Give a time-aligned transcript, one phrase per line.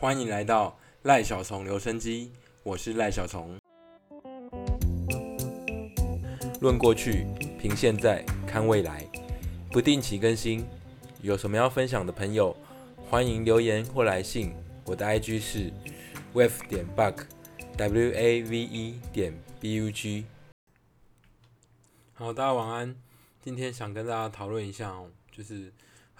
[0.00, 3.58] 欢迎来到赖小虫留声机，我是赖小虫。
[6.62, 7.26] 论过去，
[7.58, 9.06] 凭现在，看未来，
[9.70, 10.66] 不定期更新。
[11.20, 12.56] 有什么要分享的朋友，
[13.10, 14.54] 欢迎留言或来信。
[14.86, 15.70] 我的 IG 是
[16.32, 20.24] wave 点 bug，w a v e 点 b u g。
[22.14, 22.96] 好，大家晚安。
[23.42, 25.70] 今天想跟大家讨论一下哦，就是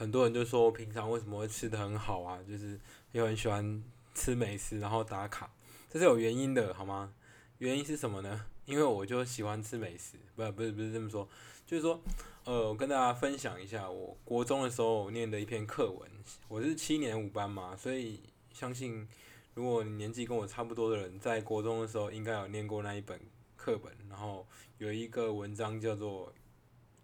[0.01, 2.80] 很多人就说我平常为什么会吃的很好啊，就是
[3.12, 3.85] 又很喜欢
[4.15, 5.53] 吃美食，然后打卡，
[5.91, 7.12] 这是有原因的，好吗？
[7.59, 8.47] 原因是什么呢？
[8.65, 11.28] 因为我就喜欢吃美食，不，不是，不是这么说，
[11.66, 12.01] 就是说，
[12.45, 16.11] 呃，我跟大家分享一下，我国中的时候念的一篇课文，
[16.48, 18.23] 我是七年五班嘛，所以
[18.55, 19.06] 相信
[19.53, 23.20] 如果年纪跟我差不多的人，在国中的时候应该有念过那一本
[23.55, 24.47] 课本，然后
[24.78, 26.33] 有一个文章叫做。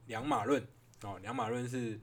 [0.07, 0.65] 两马论
[1.03, 1.99] 哦，两马论是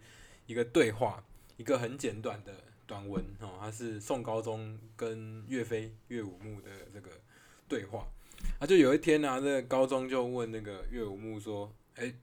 [0.45, 1.23] 一个对话，
[1.57, 2.53] 一个很简短的
[2.85, 7.09] 短文哦，它是宋高宗跟岳飞岳武穆的这个
[7.67, 8.05] 对话。
[8.59, 12.13] 啊，就有一天呢，这个高宗就问那个岳武穆说：“哎，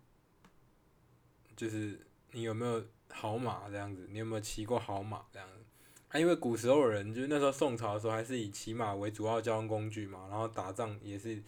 [1.56, 1.98] 就是
[2.32, 4.06] 你有没有好马这样子？
[4.10, 5.64] 你有没有骑过好马这样子？”
[6.08, 11.42] 啊，因为古时候的人就是那时候宋朝的时候还是以骑马为主要交通工具嘛，然后打仗也是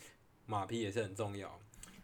[0.46, 1.48] 马匹也是很重要。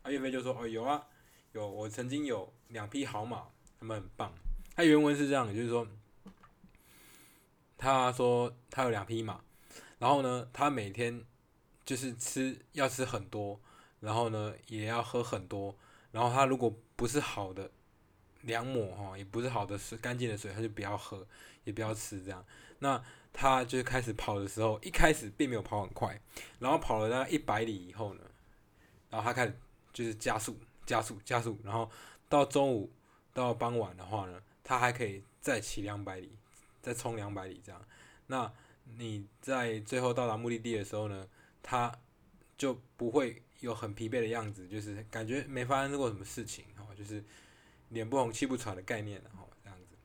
[0.03, 1.07] 啊，岳飞就说：“哦，有啊。”
[1.53, 3.49] 有，我曾经有两匹好马，
[3.81, 4.35] 他们很棒。
[4.79, 5.85] 他原文是这样的，就是说，
[7.77, 9.41] 他说他有两匹马，
[9.99, 11.25] 然后呢，他每天
[11.85, 13.59] 就是吃要吃很多，
[13.99, 15.77] 然后呢也要喝很多，
[16.13, 17.69] 然后他如果不是好的
[18.43, 21.27] 良抹哈，也不是好的水干净的水，他就不要喝，
[21.65, 22.45] 也不要吃这样。
[22.79, 26.23] 那他就开始跑的时候，一开始并没有跑很快，
[26.61, 28.23] 然后跑了大概一百里以后呢，
[29.11, 29.59] 然后他开始
[29.93, 30.57] 就是加速。
[30.87, 31.91] 加速加速，然后
[32.31, 32.91] 到中午
[33.35, 36.31] 到傍晚的话呢，它还可以再骑两百里，
[36.83, 37.83] 再冲两百里这样。
[38.27, 38.53] 那
[38.99, 41.27] 你在最后到达目的地的时候呢，
[41.63, 41.91] 它
[42.59, 47.25] 就不会有很疲惫的样子，就是感觉没发生过什么事情，哦，就是
[47.89, 49.97] 脸不红气不喘的概念，哦，这样子。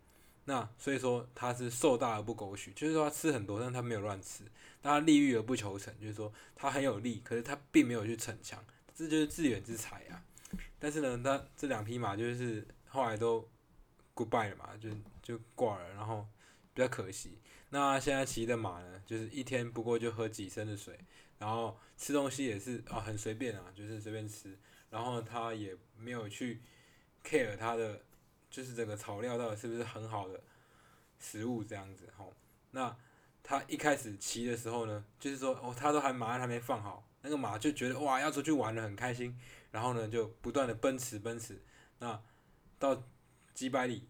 [0.46, 4.46] 那所以说它是瘦大而不苟许，就是说它吃很多，但它没有乱吃，
[4.82, 8.64] 它利欲而不求成，就是说它很有利，可是它并没有去逞强，
[8.96, 10.24] 这就是自远之才啊。
[10.80, 13.46] 但是呢，他这两匹马就是后来都
[14.16, 14.90] goodbye 了嘛，就
[15.22, 16.28] 就挂了，然后
[16.74, 17.40] 比较可惜。
[17.70, 21.00] 那现在骑的马呢，就是一天不过就喝几升的水，
[21.40, 24.58] 然后吃东西也是啊很随便啊，就是随便吃，
[24.90, 26.62] 然后他也没有去
[27.24, 28.02] care 他的
[28.50, 30.40] 就是这个草料到底是不是很好的
[31.20, 32.34] 食物这样子吼。
[32.72, 32.96] 那
[33.42, 39.38] 他一开始骑的时候呢，就是说哦，他都还马还没放好，那个马就觉得哇要出去玩了很开心。
[39.72, 41.60] 然后呢，就不断的奔驰奔驰，
[41.98, 42.22] 那
[42.78, 43.04] 到
[43.54, 44.08] 几百里，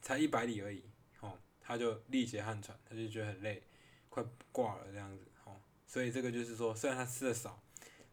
[0.00, 0.82] 才一百里而已，
[1.20, 3.62] 哦，他就力竭汗喘，他就觉得很累，
[4.08, 7.62] 快挂了这样子，哦，所以这个就是说，虽然他吃的少，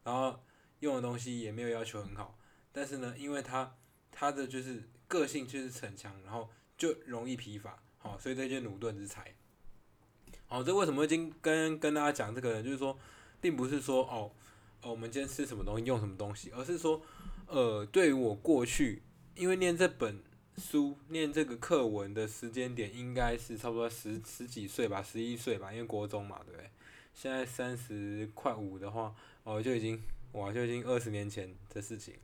[0.04, 0.44] 然后
[0.80, 2.38] 用的东西也没有要求很好，
[2.72, 3.76] 但是呢，因为他
[4.12, 9.34] 他的就是个性就是逞强，然后就容易疲乏，好，所以这就努顿之才。
[10.48, 12.64] 好，这为什么今跟跟大家讲这个呢？
[12.64, 12.98] 就是说，
[13.40, 14.32] 并不是说哦。
[14.86, 17.02] 哦，我们今天吃什么东西，用什么东西，而是说，
[17.48, 19.02] 呃，对于我过去，
[19.34, 20.22] 因为念这本
[20.58, 26.70] 书、念这个课文的时间点，应该是差不多十十几岁吧，十一岁吧，因为国中嘛，对不对？
[27.14, 30.02] 现在三十快五的话，哦，就已经，
[30.34, 32.16] 哇，就已经二十年前的事情。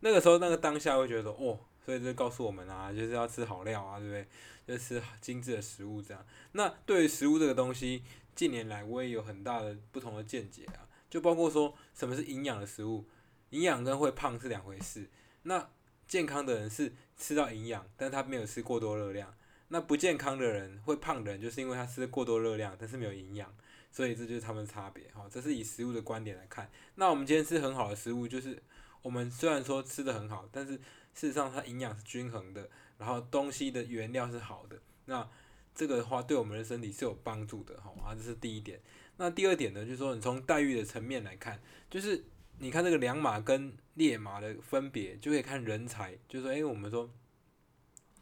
[0.00, 4.26] 那个时候，那个当下会觉得，哦，所以这告诉我们啊，就是要吃好料啊，对不对？
[4.66, 6.24] 就吃精致的食物这样。
[6.52, 8.02] 那对于食物这个东西，
[8.34, 10.86] 近年来我也有很大的不同的见解啊。
[11.10, 13.04] 就包括说什么是营养的食物，
[13.50, 15.10] 营养跟会胖是两回事。
[15.42, 15.68] 那
[16.10, 19.32] 健康的人是吃到营养，但他没有吃过多热量。
[19.68, 23.54] 那不健康的人会胖的人，就是因为他吃过多热量，但是没有营养。
[23.92, 25.04] 所以这就是他们的差别。
[25.14, 26.68] 哈，这是以食物的观点来看。
[26.96, 28.60] 那我们今天吃很好的食物，就是
[29.02, 34.76] 我们虽然说吃的很好，但是事实上它营养是均衡的，然后东西的原料是好的。
[35.04, 35.28] 那
[35.76, 37.80] 这个的话对我们的身体是有帮助的。
[37.80, 38.80] 哈，啊，这是第一点。
[39.18, 42.24] 那第二点呢，就是说你从待遇的层面来看，就是
[42.62, 46.14] 你看这个良马跟劣马的分别，就可以看人才。
[46.28, 47.10] 就是说，哎，我们说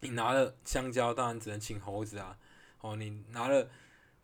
[0.00, 2.38] 你拿了香蕉，当然只能请猴子啊。
[2.81, 3.69] 哦，你拿了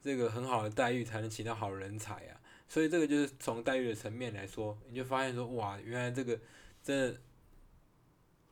[0.01, 2.41] 这个很好的待遇，才能请到好人才啊。
[2.69, 6.39] 所以这个就是从待遇的层面来说，你就发现说，哇，原来这个
[6.81, 7.21] 真的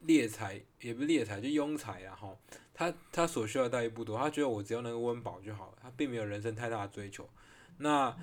[0.00, 2.16] 猎才也不是猎才，就庸才啊。
[2.16, 2.36] 哈，
[2.74, 7.30] 他他所需要的待遇不多，他觉得我只要能温饱就好了，他并没有人生太大的追求。
[7.78, 8.16] 那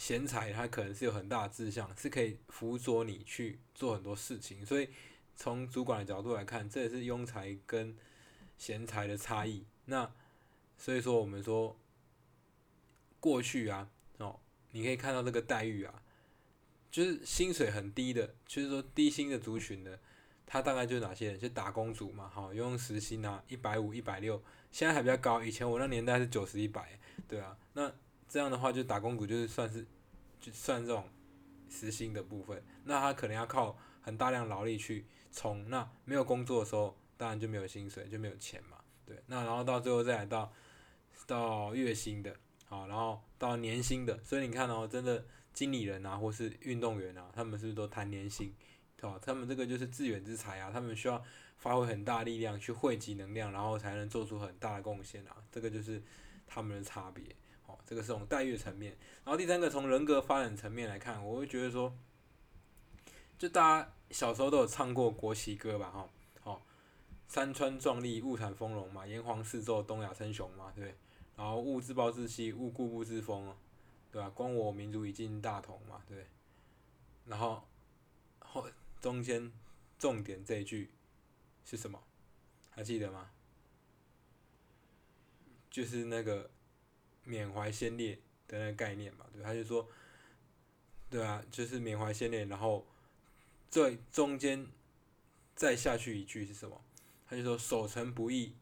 [0.00, 4.64] 贤才他可能是有很大的志向，是可以辅佐你去做很多事情。
[4.64, 4.88] 所以
[5.36, 7.94] 从主管的角度来看，这也是庸才跟
[8.56, 9.66] 贤才的差异。
[9.84, 10.10] 那
[10.78, 11.78] 所以说我们说
[13.20, 16.02] 过去啊，哦，你可以看到这个待遇啊，
[16.90, 20.00] 就是薪水很低的，就是说低薪的族群的，
[20.46, 21.38] 他大概就是哪些人？
[21.38, 24.42] 就打工族嘛，哈，用时薪啊，一百五、一百六，
[24.72, 26.98] 现在还比较高，以前我那年代是九十、一百，
[27.28, 27.92] 对啊，那
[28.30, 29.84] 这样的话就打工族就是算是
[30.40, 31.04] 就算这种
[31.68, 40.52] 时薪的部分，那他可能要靠很大量劳力去冲，那没有工作的时候，当然就没有薪水，就没有钱嘛，对，那然后到最后再来到
[41.26, 42.34] 到月薪的。
[42.66, 48.54] 好，然后到年薪的，所以你看哦，真的经理人啊，或是运动员啊，他们是不是都谈年薪？
[48.96, 49.10] 对？
[49.20, 51.20] 他们这个就是自远之才啊，他们需要
[51.58, 55.36] 发挥很大力量去汇集能量，然后才能做出很大的贡献啊。
[55.50, 56.00] 这个就是
[56.46, 57.24] 他们的差别。
[57.70, 58.96] 好，这个是从待遇层面。
[59.24, 61.94] 然后第三个从人格发展层面来看，我会觉得说，
[63.38, 65.88] 就大家小时候都有唱过国旗歌吧？
[65.88, 66.08] 哈，
[66.40, 66.62] 好，
[67.28, 70.96] 山川壮丽，物产丰隆嘛，炎黄四周，东亚称雄嘛，对不对？
[71.36, 73.54] 然后勿自暴自弃，勿固步自封，
[74.10, 74.28] 对吧？
[74.30, 76.26] 光我民族已经大同嘛，对。
[77.24, 77.62] 然后
[78.40, 78.66] 后
[79.00, 79.52] 中间
[79.96, 80.90] 重点这一句
[81.64, 82.02] 是什么？
[82.70, 83.30] 还记得吗？
[85.70, 86.50] 就是那个
[87.30, 88.18] 缅怀先烈
[88.48, 89.88] 的那个概念嘛，对，他就说，
[91.08, 92.84] 对啊，就是缅怀先烈，然后
[93.70, 94.66] 最中间
[95.54, 96.80] 再下去一句是什么？
[97.28, 98.54] 他就说守城不易。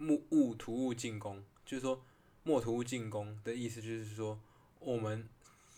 [0.00, 2.00] 莫勿图勿进攻，就是说
[2.44, 4.38] 莫图勿进攻的意思，就是说
[4.78, 5.28] 我们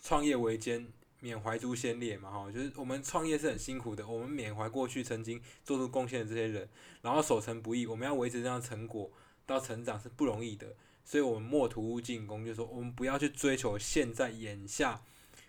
[0.03, 0.87] 创业维艰，
[1.19, 6.69] 缅怀诸先烈嘛，哈，就是我们创业是很辛苦的，我们缅怀过去曾经做出贡献的这些人，
[7.01, 9.11] 然后守成不易，我们要维持这样成果
[9.47, 15.01] 到成长是不容易的，所以我们莫图勿进攻，就是说我们不要去追求现在眼下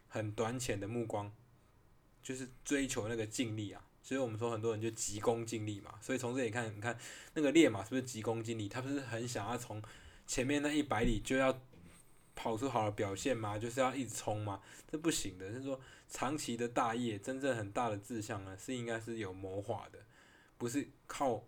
[0.08, 1.32] 很短浅的目光，
[2.22, 3.84] 就是追求那个尽力啊。
[4.04, 6.99] 所以我们说很多人就急功近利嘛，所以从这里看，你看
[7.34, 8.69] 那个烈马是不是急功近利？
[8.69, 9.81] 他不是很想要从
[10.26, 11.56] 前面那一百里就要
[12.34, 13.56] 跑出好的表现吗？
[13.56, 14.60] 就是要一直冲吗？
[14.90, 15.52] 这不行的。
[15.52, 20.00] 是说长期的大业，真正很大的志向呢，是应该是有谋划的，
[20.58, 21.44] 不是靠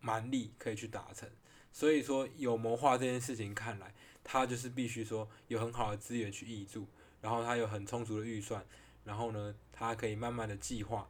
[0.00, 1.26] 蛮力可以去达成。
[1.74, 3.92] 所以说有谋划这件事情，看来
[4.22, 6.86] 他就是必须说有很好的资源去挹注，
[7.20, 8.64] 然后他有很充足的预算，
[9.04, 11.08] 然后呢，他可以慢慢的计划。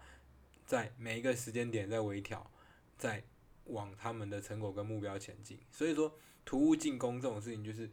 [0.67, 2.51] 在每一个时间点在微调，
[2.97, 3.23] 在
[3.67, 5.59] 往他们的成果跟目标前进。
[5.71, 7.91] 所以说，图物进攻这种事情就是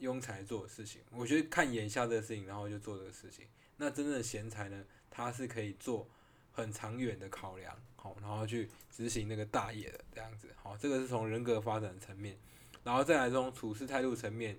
[0.00, 1.00] 庸才做的事情。
[1.12, 3.46] 我觉得看眼下这个事情，然后就做这个事情。
[3.76, 6.08] 那真正的贤才呢，他是可以做
[6.52, 10.48] 很长远的考量，好，然后去执行那个大业的这样子。
[10.62, 12.36] 好，这个是从人格发展层面，
[12.84, 14.58] 然后再来这种处事态度层面，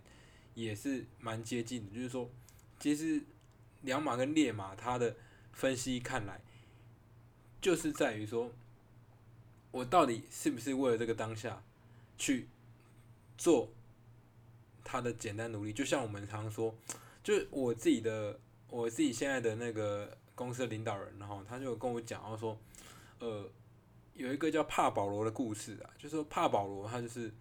[0.53, 1.93] 也是蛮接近的。
[1.93, 2.29] 就是说，
[2.79, 3.21] 其实
[3.81, 5.15] 两马跟烈马，他的
[5.51, 6.41] 分析看来。
[7.61, 8.51] 就是在于说，
[9.71, 11.63] 我到底是不是为了这个当下
[12.17, 12.49] 去
[13.37, 13.71] 做
[14.83, 15.71] 他的简单努力？
[15.71, 16.75] 就像我们常说，
[17.23, 18.37] 就是我自己的
[18.69, 22.57] 我自己现在的那个公司的领导人，然后他就跟我讲，然后说，
[23.19, 23.49] 呃，
[24.13, 27.31] 有一个叫帕保罗的故事啊，就说帕保罗他就是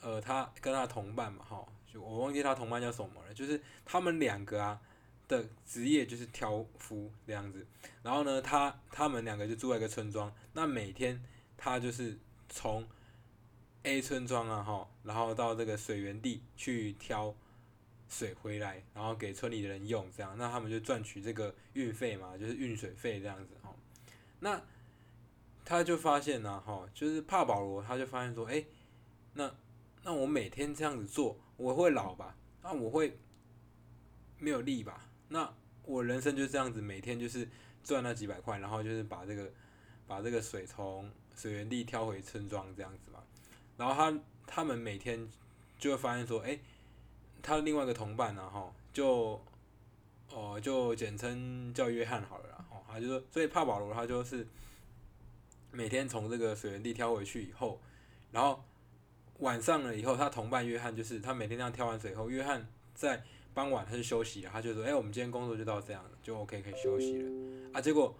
[0.00, 4.80] 呃，他跟他同伴嘛，哈，就我忘记他同伴叫什么了，就是他们两个啊。
[5.28, 7.66] 的职业就是挑夫这样子，
[8.00, 11.20] 然后呢，他他们两个就住在一个村庄，那每天
[11.56, 12.16] 他就是
[12.48, 12.86] 从
[13.82, 17.34] A 村庄啊哈，然后到这个水源地去挑
[18.08, 23.74] 水回来，然后给村里的人用，这样，那他们就赚取这个运费嘛，就是运水费这样子哈。
[24.40, 24.62] 那
[25.64, 28.64] 他就发现呢哈，就是帕保罗他就发现说，哎，
[29.34, 29.52] 那
[30.02, 32.36] 那我每天这样子做，我会老吧？
[32.62, 33.18] 那我会
[34.38, 35.08] 没有力吧？
[35.28, 35.52] 那
[35.84, 37.48] 我人生就这样子，每天就是
[37.82, 39.50] 赚那几百块，然后就是把这个
[40.06, 43.20] 把这个水从水源地挑回村庄这样子嘛。
[43.76, 45.28] 然后他他们每天
[45.78, 46.58] 就会发现说，哎，
[47.46, 49.40] 他另外一个同伴呢，哈，就
[50.30, 54.46] 哦就简称叫约翰好了啦，哦，他就说，所以帕保罗他就是
[55.70, 57.80] 每天从这个水源地挑回去以后，
[58.32, 58.64] 然后
[59.38, 63.22] 晚上了以后，他同伴约翰就是他每天这样挑完水以后，约翰在。
[63.56, 67.30] 傍晚他就休息了，他就说：“哎，我们今天工作就到这样，就 OK 可以休息了。”
[67.72, 68.14] 啊，结果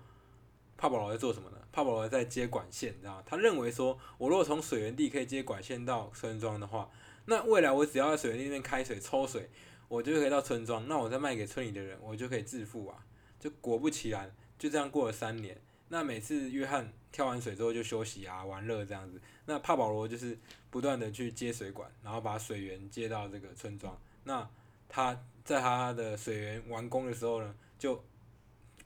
[0.79, 1.59] 帕保罗在做什么呢？
[1.71, 6.89] 帕保罗在接管线，你知道吗他认为说，我如果从水源地可以接管线到村庄的话，
[7.27, 9.51] 那未来我只要在水源那边开水抽水，
[9.89, 13.05] 我就可以到村庄，那我再卖给村里的人，我就可以致富啊！
[13.39, 15.61] 就果不其然，就这样过了三年。
[15.89, 20.37] 那每次约翰跳完水之后就休息啊、玩乐这样子，那帕保罗就是
[20.69, 23.97] 不断的去接水管，然后把水源接到这个村庄。
[24.25, 24.49] 那
[24.89, 28.05] 他在他的水源完工的时候呢，就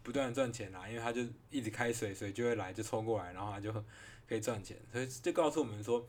[0.02, 3.72] 不断赚钱啦，因为他就一直开水，水就会来，就抽过来，然后他就
[4.28, 4.76] 可以赚钱。
[4.92, 6.06] 所以就告诉我们说，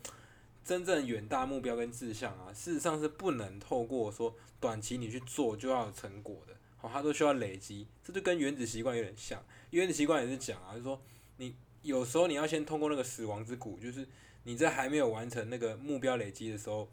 [0.63, 7.87] 真正远大目标跟志向啊，事实上是不能透过说短期你去做就要有成果的，好，它都需要累积。
[8.03, 11.01] 这就跟原子习惯有点像，原子习惯也是讲啊，就是说
[11.37, 14.07] 你有时候你要先通过那个死亡之谷，就是
[14.43, 16.87] 你在还没有完成那个目标累积的时候，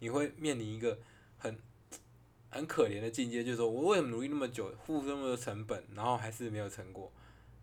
[0.00, 0.98] 你会面临一个
[1.38, 1.58] 很
[2.50, 7.10] 很可怜的境界，就是说我为什么努力那么久，付出那么多成本，然后还是没有成果？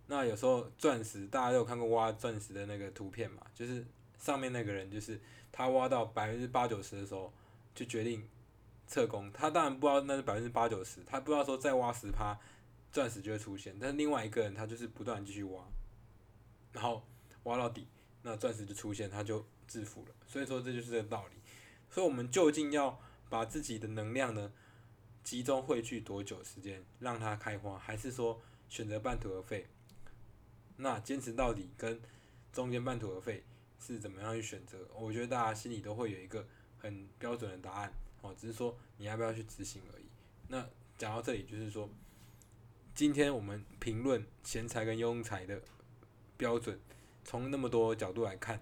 [0.08, 3.86] 那有时候钻石，大家都有看过挖钻石的那个图片嘛，就是
[4.22, 5.20] 上面那个人就是
[5.51, 7.34] 他挖到百分之八九十的时候，
[7.74, 8.30] 就决定
[8.88, 9.32] 撤工。
[9.32, 12.40] 他当然不知道那是百分之八九十，他不知道说再挖十趴，
[12.92, 13.75] 钻石就会出现。
[13.80, 15.63] 但是另外一个人他就是不断继续挖，
[16.72, 17.04] 然后
[17.44, 17.88] 挖到底，
[18.22, 20.12] 那钻石就出现，他就致富了。
[20.28, 21.42] 所以说这就是这个道理。
[21.90, 24.54] 所以我们究竟要把自己的能量呢
[25.24, 29.68] 集中汇聚多久时间让它开花，还是说选择半途而废？
[30.78, 32.00] 那坚持到底跟
[32.54, 33.44] 中间半途而废
[33.86, 34.78] 是怎么样去选择？
[34.94, 36.48] 我觉得大家心里都会有一个
[36.78, 40.06] 很标准的答案，哦，只是说你要不要去执行而已。
[40.48, 41.90] 那讲到这里，就是说，
[42.94, 45.62] 今天我们评论贤才跟庸才的
[46.38, 46.80] 标准，
[47.24, 48.62] 从那么多角度来看，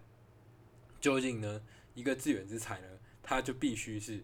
[1.02, 1.62] 究竟呢
[1.94, 2.88] 一个自远之才呢，
[3.22, 4.24] 他就必须是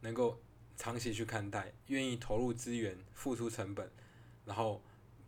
[0.00, 0.40] 能够
[0.76, 3.90] 长期去看待，愿意投入资源、付出成本，
[4.44, 4.82] 然后。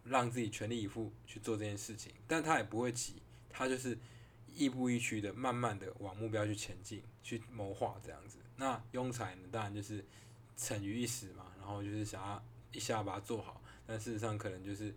[0.04, 3.97] 让自己全力以赴去做这件事情，但他也不会急，他就是
[4.54, 8.38] 亦步亦趋的，慢慢的往目标去前进，去谋划这样子。
[8.56, 10.04] 那庸才呢，当然就是
[10.56, 12.42] 逞于一时嘛，然后就是想要
[12.73, 14.94] 一下把它做好，但事实上可能就是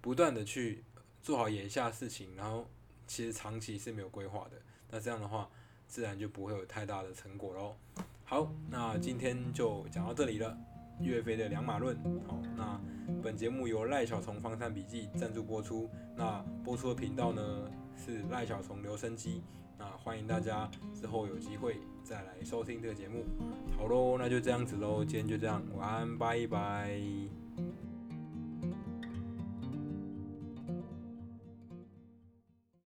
[0.00, 0.84] 不断的去
[1.22, 2.68] 做好眼下事情，然后
[3.06, 4.60] 其实长期是没有规划的。
[4.90, 5.48] 那这样的话，
[5.86, 7.76] 自然就不会有太大的成果喽。
[8.24, 10.56] 好，那今天就讲到这里了。
[10.98, 11.94] 岳飞的两马论，
[12.26, 12.80] 好，那
[13.22, 19.42] 本节目由赖小虫方山笔记赞助播出，那播出的频道呢是赖小虫留声机，
[19.78, 23.24] 那欢迎大家之后有机会再来收听这个节目，
[23.76, 27.45] 好喽，那就这样子喽，今天就这样，晚安，拜拜。